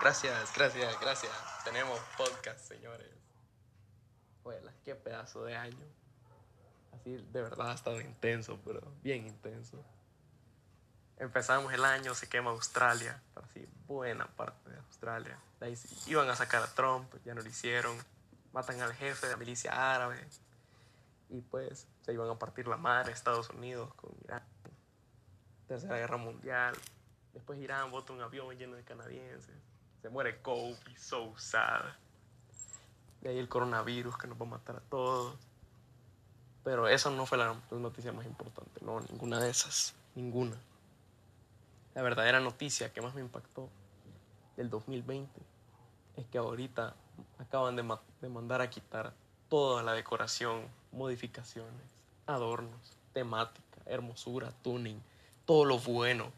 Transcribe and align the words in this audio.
Gracias, 0.00 0.54
gracias, 0.54 1.00
gracias. 1.00 1.32
Tenemos 1.64 1.98
podcast, 2.16 2.60
señores. 2.60 3.10
Bueno, 4.44 4.70
qué 4.84 4.94
pedazo 4.94 5.44
de 5.44 5.56
año. 5.56 5.86
Así, 6.92 7.16
de 7.16 7.42
verdad 7.42 7.72
ha 7.72 7.74
estado 7.74 8.00
intenso, 8.00 8.60
pero 8.64 8.80
bien 9.02 9.26
intenso. 9.26 9.84
Empezamos 11.16 11.72
el 11.72 11.84
año, 11.84 12.14
se 12.14 12.28
quema 12.28 12.50
Australia, 12.50 13.20
así, 13.34 13.68
buena 13.88 14.28
parte 14.28 14.70
de 14.70 14.78
Australia. 14.78 15.36
De 15.58 15.66
ahí 15.66 15.78
iban 16.06 16.30
a 16.30 16.36
sacar 16.36 16.62
a 16.62 16.68
Trump, 16.68 17.12
ya 17.24 17.34
no 17.34 17.42
lo 17.42 17.48
hicieron. 17.48 17.96
Matan 18.52 18.80
al 18.80 18.94
jefe 18.94 19.26
de 19.26 19.32
la 19.32 19.36
milicia 19.36 19.94
árabe. 19.94 20.24
Y 21.28 21.40
pues 21.40 21.88
se 22.02 22.12
iban 22.12 22.30
a 22.30 22.38
partir 22.38 22.68
la 22.68 22.76
madre 22.76 23.12
Estados 23.12 23.50
Unidos 23.50 23.92
con 23.94 24.12
Irán. 24.22 24.44
Tercera 25.66 25.96
Guerra 25.96 26.18
Mundial. 26.18 26.76
Después 27.34 27.58
Irán 27.58 27.90
bota 27.90 28.12
un 28.12 28.22
avión 28.22 28.56
lleno 28.56 28.76
de 28.76 28.84
canadienses. 28.84 29.56
Se 30.02 30.08
muere 30.08 30.40
Kobe, 30.40 30.76
so 30.96 31.36
sad. 31.36 31.82
De 33.20 33.30
ahí 33.30 33.38
el 33.38 33.48
coronavirus 33.48 34.16
que 34.16 34.26
nos 34.28 34.40
va 34.40 34.46
a 34.46 34.50
matar 34.50 34.76
a 34.76 34.80
todos. 34.80 35.36
Pero 36.64 36.86
esa 36.88 37.10
no 37.10 37.26
fue 37.26 37.38
la 37.38 37.56
noticia 37.70 38.12
más 38.12 38.26
importante, 38.26 38.80
no, 38.84 39.00
ninguna 39.00 39.40
de 39.40 39.48
esas, 39.50 39.94
ninguna. 40.14 40.56
La 41.94 42.02
verdadera 42.02 42.40
noticia 42.40 42.92
que 42.92 43.00
más 43.00 43.14
me 43.14 43.22
impactó 43.22 43.70
del 44.56 44.68
2020 44.68 45.40
es 46.16 46.26
que 46.26 46.38
ahorita 46.38 46.94
acaban 47.38 47.76
de, 47.76 47.96
de 48.20 48.28
mandar 48.28 48.60
a 48.60 48.68
quitar 48.68 49.14
toda 49.48 49.82
la 49.82 49.94
decoración, 49.94 50.68
modificaciones, 50.92 52.04
adornos, 52.26 52.96
temática, 53.12 53.80
hermosura, 53.86 54.52
tuning, 54.62 55.00
todo 55.46 55.64
lo 55.64 55.78
bueno 55.78 56.30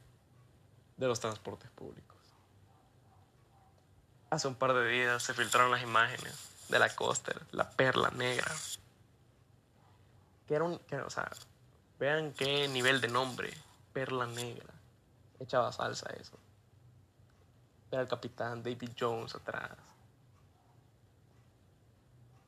de 0.96 1.08
los 1.08 1.18
transportes 1.18 1.70
públicos. 1.70 2.19
Hace 4.30 4.46
un 4.46 4.54
par 4.54 4.72
de 4.74 4.88
días 4.88 5.22
se 5.22 5.34
filtraron 5.34 5.72
las 5.72 5.82
imágenes 5.82 6.34
de 6.68 6.78
la 6.78 6.94
coaster, 6.94 7.40
la 7.50 7.68
perla 7.68 8.10
negra. 8.10 8.50
Que 10.46 10.54
era 10.54 10.64
un, 10.64 10.78
que, 10.78 10.96
o 10.96 11.10
sea, 11.10 11.28
vean 11.98 12.32
qué 12.32 12.68
nivel 12.68 13.00
de 13.00 13.08
nombre, 13.08 13.52
perla 13.92 14.26
negra. 14.26 14.72
Echaba 15.40 15.72
salsa 15.72 16.10
eso. 16.10 16.38
Era 17.90 18.02
el 18.02 18.08
capitán 18.08 18.62
David 18.62 18.90
Jones 18.98 19.34
atrás. 19.34 19.76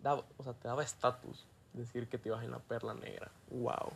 o 0.04 0.42
sea, 0.44 0.52
te 0.52 0.68
daba 0.68 0.84
estatus 0.84 1.44
decir 1.72 2.08
que 2.08 2.18
te 2.18 2.28
ibas 2.28 2.44
en 2.44 2.52
la 2.52 2.58
perla 2.58 2.94
negra. 2.94 3.28
Wow. 3.50 3.92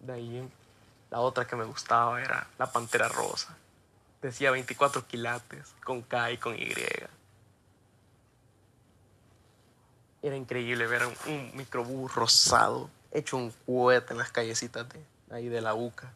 De 0.00 0.12
ahí 0.12 0.52
la 1.10 1.20
otra 1.20 1.46
que 1.46 1.56
me 1.56 1.64
gustaba 1.64 2.22
era 2.22 2.46
la 2.58 2.70
pantera 2.70 3.08
rosa. 3.08 3.56
Decía 4.22 4.52
24 4.52 5.06
quilates, 5.06 5.74
con 5.84 6.02
K 6.02 6.32
y 6.32 6.38
con 6.38 6.54
Y. 6.54 6.72
Era 10.22 10.36
increíble 10.36 10.86
ver 10.86 11.02
un, 11.26 11.50
microbús 11.56 12.14
rosado, 12.14 12.88
hecho 13.10 13.36
un 13.36 13.52
cohete 13.66 14.12
en 14.12 14.18
las 14.18 14.30
callecitas 14.30 14.88
de 14.88 15.04
ahí 15.30 15.48
de 15.48 15.60
la 15.60 15.74
UCA. 15.74 16.12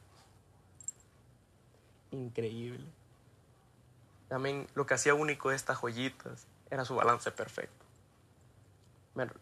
Increíble. 2.12 2.86
También 4.28 4.68
lo 4.74 4.86
que 4.86 4.94
hacía 4.94 5.14
único 5.14 5.50
de 5.50 5.56
estas 5.56 5.78
joyitas 5.78 6.46
era 6.70 6.84
su 6.84 6.94
balance 6.94 7.30
perfecto. 7.32 7.84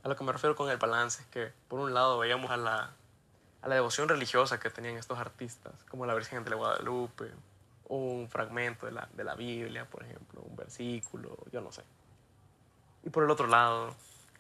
A 0.03 0.09
lo 0.09 0.17
que 0.17 0.25
me 0.25 0.33
refiero 0.33 0.57
con 0.57 0.71
el 0.71 0.79
balance 0.79 1.23
es 1.23 1.29
que, 1.29 1.53
por 1.69 1.81
un 1.81 1.93
lado, 1.93 2.19
veíamos 2.19 2.51
a 2.51 2.57
la 2.57 2.95
a 3.65 3.69
la 3.69 3.77
devoción 3.77 4.11
religiosa 4.11 4.61
que 4.61 4.69
tenían 4.69 4.97
estos 4.97 5.19
artistas, 5.19 5.73
como 5.89 6.05
la 6.05 6.15
Virgen 6.15 6.45
de 6.45 6.55
Guadalupe, 6.55 7.31
un 7.89 8.29
fragmento 8.29 8.87
de 8.87 8.93
la, 8.93 9.09
de 9.13 9.25
la 9.25 9.35
Biblia, 9.35 9.85
por 9.89 10.03
ejemplo, 10.05 10.41
un 10.43 10.57
versículo, 10.57 11.37
yo 11.53 11.61
no 11.61 11.71
sé. 11.71 11.83
Y 13.05 13.11
por 13.11 13.25
el 13.25 13.31
otro 13.31 13.47
lado, 13.47 13.95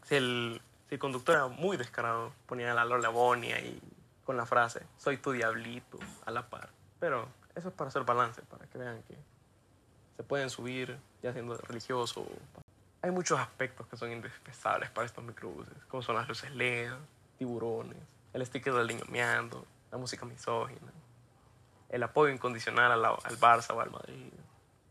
si 0.04 0.16
el, 0.16 0.60
si 0.88 0.94
el 0.94 0.98
conductor 0.98 1.36
era 1.36 1.48
muy 1.48 1.76
descarado, 1.76 2.32
ponía 2.46 2.72
la 2.74 2.84
Lola 2.84 3.10
Bonia 3.10 3.60
y 3.60 3.80
con 4.24 4.36
la 4.36 4.46
frase, 4.46 4.86
soy 4.96 5.18
tu 5.18 5.32
diablito, 5.32 5.98
a 6.24 6.30
la 6.30 6.48
par. 6.48 6.70
Pero 6.98 7.28
eso 7.54 7.68
es 7.68 7.74
para 7.74 7.88
hacer 7.88 8.04
balance, 8.04 8.42
para 8.42 8.66
que 8.66 8.78
vean 8.78 9.02
que 9.02 9.16
se 10.16 10.22
pueden 10.22 10.48
subir 10.48 10.98
ya 11.22 11.32
siendo 11.32 11.56
religioso. 11.58 12.26
Hay 13.02 13.10
muchos 13.10 13.38
aspectos 13.38 13.86
que 13.86 13.96
son 13.96 14.10
indispensables 14.12 14.90
para 14.90 15.06
estos 15.06 15.22
microbuses, 15.22 15.74
como 15.88 16.02
son 16.02 16.16
las 16.16 16.26
luces 16.26 16.50
LED, 16.52 16.92
tiburones, 17.36 17.98
el 18.32 18.46
sticker 18.46 18.72
del 18.72 18.86
niño 18.86 19.04
meando, 19.10 19.66
la 19.90 19.98
música 19.98 20.24
misógina, 20.24 20.92
el 21.94 22.02
apoyo 22.02 22.32
incondicional 22.32 22.90
al, 22.90 23.04
al 23.04 23.38
Barça 23.38 23.72
o 23.72 23.80
al 23.80 23.88
Madrid, 23.88 24.32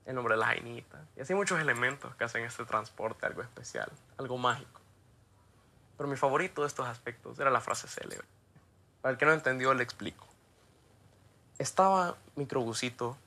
el 0.06 0.16
nombre 0.16 0.36
de 0.36 0.40
la 0.40 0.46
Jainita, 0.48 1.06
y 1.18 1.22
así 1.22 1.34
muchos 1.34 1.60
elementos 1.60 2.16
que 2.16 2.24
hacen 2.24 2.46
este 2.46 2.64
transporte 2.64 3.26
algo 3.26 3.42
especial, 3.42 3.92
algo 4.18 4.38
mágico. 4.38 4.80
Pero 5.98 6.08
mi 6.08 6.16
favorito 6.16 6.62
de 6.62 6.68
estos 6.68 6.88
aspectos 6.88 7.38
era 7.40 7.52
la 7.52 7.60
frase 7.60 7.90
célebre. 7.90 8.26
Para 9.02 9.12
el 9.12 9.18
que 9.18 9.26
no 9.26 9.34
entendió, 9.34 9.74
le 9.74 9.84
explico. 9.84 10.26
Estaba 11.60 12.16
microbusito, 12.38 13.18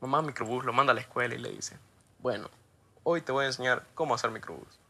mamá 0.00 0.22
microbús 0.22 0.64
lo 0.64 0.72
manda 0.72 0.92
a 0.92 0.94
la 0.94 1.02
escuela 1.02 1.34
y 1.34 1.38
le 1.38 1.50
dice, 1.50 1.76
bueno, 2.20 2.48
hoy 3.04 3.20
te 3.20 3.30
voy 3.30 3.44
a 3.44 3.48
enseñar 3.48 3.84
cómo 3.94 4.14
hacer 4.14 4.30
microbús. 4.30 4.80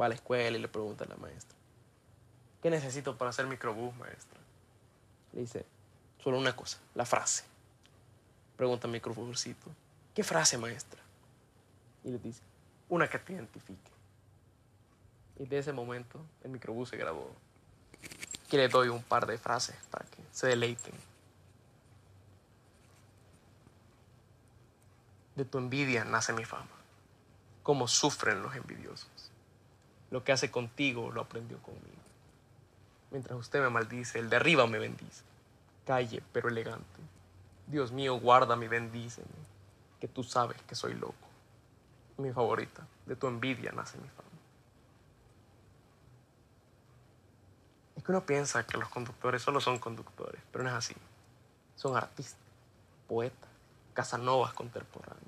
Va 0.00 0.06
a 0.06 0.08
la 0.08 0.14
escuela 0.14 0.56
y 0.56 0.60
le 0.60 0.68
pregunta 0.68 1.04
a 1.04 1.08
la 1.08 1.16
maestra, 1.16 1.54
¿Qué 2.62 2.70
necesito 2.70 3.18
para 3.18 3.28
hacer 3.28 3.46
microbús, 3.46 3.94
maestra? 3.96 4.40
Le 5.34 5.42
dice, 5.42 5.66
solo 6.22 6.38
una 6.38 6.54
cosa, 6.54 6.78
la 6.94 7.04
frase. 7.04 7.44
Pregunta 8.56 8.86
el 8.86 8.92
microbúsito, 8.92 9.70
¿qué 10.14 10.24
frase, 10.24 10.56
maestra? 10.58 11.00
Y 12.04 12.10
le 12.10 12.18
dice, 12.18 12.40
una 12.88 13.08
que 13.08 13.18
te 13.18 13.32
identifique. 13.32 13.90
Y 15.38 15.46
de 15.46 15.58
ese 15.58 15.72
momento 15.72 16.20
el 16.42 16.50
microbús 16.50 16.88
se 16.88 16.96
grabó. 16.96 17.30
Que 18.48 18.56
le 18.56 18.68
doy 18.68 18.88
un 18.88 19.02
par 19.02 19.26
de 19.26 19.38
frases 19.38 19.76
para 19.90 20.06
que 20.06 20.22
se 20.32 20.46
deleiten. 20.46 20.94
De 25.34 25.44
tu 25.44 25.58
envidia 25.58 26.04
nace 26.04 26.32
mi 26.32 26.44
fama. 26.44 26.66
Cómo 27.62 27.88
sufren 27.88 28.42
los 28.42 28.54
envidiosos. 28.54 29.30
Lo 30.10 30.24
que 30.24 30.32
hace 30.32 30.50
contigo 30.50 31.10
lo 31.10 31.20
aprendió 31.20 31.58
conmigo. 31.58 31.82
Mientras 33.10 33.38
usted 33.38 33.60
me 33.60 33.68
maldice, 33.68 34.18
el 34.18 34.30
de 34.30 34.36
arriba 34.36 34.66
me 34.66 34.78
bendice. 34.78 35.22
Calle, 35.86 36.20
pero 36.32 36.48
elegante. 36.48 37.00
Dios 37.68 37.92
mío, 37.92 38.18
guárdame 38.18 38.66
y 38.66 38.68
bendíceme, 38.68 39.26
que 40.00 40.08
tú 40.08 40.24
sabes 40.24 40.60
que 40.62 40.74
soy 40.74 40.94
loco. 40.94 41.14
Mi 42.18 42.32
favorita, 42.32 42.86
de 43.06 43.14
tu 43.14 43.28
envidia 43.28 43.70
nace 43.72 43.96
mi 43.98 44.08
fama. 44.08 44.28
Es 47.94 48.02
que 48.02 48.10
uno 48.10 48.26
piensa 48.26 48.66
que 48.66 48.78
los 48.78 48.88
conductores 48.88 49.42
solo 49.42 49.60
son 49.60 49.78
conductores, 49.78 50.40
pero 50.50 50.64
no 50.64 50.70
es 50.70 50.76
así. 50.76 50.94
Son 51.76 51.96
artistas, 51.96 52.40
poetas, 53.06 53.50
casanovas 53.94 54.52
contemporáneos. 54.54 55.22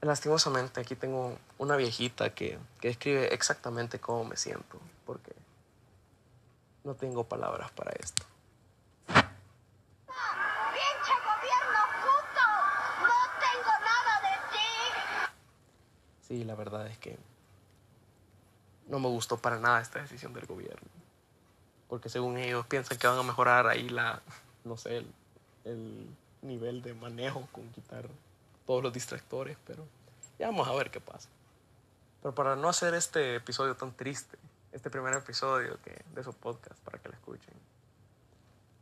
Lastimosamente 0.00 0.80
aquí 0.80 0.96
tengo 0.96 1.38
una 1.58 1.76
viejita 1.76 2.34
que, 2.34 2.58
que 2.80 2.88
describe 2.88 3.32
exactamente 3.32 4.00
cómo 4.00 4.24
me 4.24 4.36
siento, 4.36 4.80
porque 5.06 5.32
no 6.82 6.94
tengo 6.94 7.22
palabras 7.22 7.70
para 7.70 7.92
esto. 7.92 8.31
Sí, 16.32 16.44
la 16.44 16.54
verdad 16.54 16.86
es 16.86 16.96
que 16.96 17.18
no 18.88 18.98
me 18.98 19.08
gustó 19.08 19.36
para 19.36 19.58
nada 19.58 19.82
esta 19.82 20.00
decisión 20.00 20.32
del 20.32 20.46
gobierno. 20.46 20.88
Porque 21.90 22.08
según 22.08 22.38
ellos 22.38 22.64
piensan 22.64 22.96
que 22.96 23.06
van 23.06 23.18
a 23.18 23.22
mejorar 23.22 23.66
ahí 23.66 23.90
la, 23.90 24.22
no 24.64 24.78
sé, 24.78 24.96
el, 24.96 25.12
el 25.64 26.06
nivel 26.40 26.80
de 26.80 26.94
manejo 26.94 27.46
con 27.52 27.68
quitar 27.72 28.08
todos 28.64 28.82
los 28.82 28.94
distractores, 28.94 29.58
pero 29.66 29.84
ya 30.38 30.46
vamos 30.46 30.66
a 30.66 30.72
ver 30.72 30.90
qué 30.90 31.02
pasa. 31.02 31.28
Pero 32.22 32.34
para 32.34 32.56
no 32.56 32.70
hacer 32.70 32.94
este 32.94 33.36
episodio 33.36 33.76
tan 33.76 33.92
triste, 33.92 34.38
este 34.72 34.88
primer 34.88 35.12
episodio 35.12 35.78
que, 35.82 36.02
de 36.14 36.24
su 36.24 36.32
podcast 36.32 36.80
para 36.80 36.96
que 36.96 37.10
la 37.10 37.14
escuchen. 37.16 37.52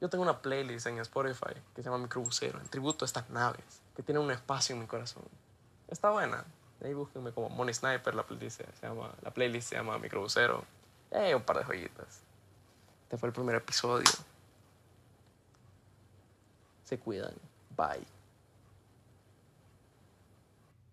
Yo 0.00 0.08
tengo 0.08 0.22
una 0.22 0.40
playlist 0.40 0.86
en 0.86 1.00
Spotify 1.00 1.54
que 1.74 1.82
se 1.82 1.90
llama 1.90 1.98
Microbusero, 1.98 2.60
en 2.60 2.68
tributo 2.68 3.04
a 3.04 3.06
estas 3.06 3.28
naves, 3.28 3.82
que 3.96 4.04
tiene 4.04 4.20
un 4.20 4.30
espacio 4.30 4.76
en 4.76 4.82
mi 4.82 4.86
corazón. 4.86 5.24
Está 5.88 6.10
buena. 6.10 6.44
Ahí 6.82 6.94
búsquenme 6.94 7.32
como 7.32 7.50
Money 7.50 7.74
Sniper, 7.74 8.14
la 8.14 8.22
playlist 8.22 8.62
se 8.62 8.86
llama, 8.86 9.12
la 9.22 9.30
playlist 9.30 9.68
se 9.68 9.76
llama 9.76 9.98
Microbusero. 9.98 10.64
Hay 11.12 11.34
un 11.34 11.42
par 11.42 11.58
de 11.58 11.64
joyitas. 11.64 12.22
Este 13.02 13.18
fue 13.18 13.28
el 13.28 13.32
primer 13.32 13.56
episodio. 13.56 14.10
Se 16.84 16.98
cuidan. 16.98 17.34
Bye. 17.76 18.06